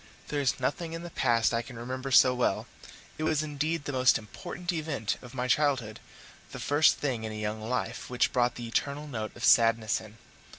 There 0.29 0.41
is 0.41 0.59
nothing 0.59 0.93
in 0.93 1.03
the 1.03 1.11
past 1.11 1.53
I 1.53 1.61
can 1.61 1.77
remember 1.77 2.09
so 2.09 2.33
well: 2.33 2.65
it 3.19 3.23
was 3.23 3.43
indeed 3.43 3.85
the 3.85 3.91
most 3.91 4.17
important 4.17 4.71
event 4.71 5.15
of 5.21 5.35
my 5.35 5.47
childhood 5.47 5.99
the 6.53 6.59
first 6.59 6.97
thing 6.97 7.23
in 7.23 7.31
a 7.31 7.35
young 7.35 7.61
life 7.61 8.09
which 8.09 8.33
brought 8.33 8.55
the 8.55 8.67
eternal 8.67 9.05
note 9.05 9.35
of 9.35 9.43
sadness 9.45 10.01
in. 10.01 10.17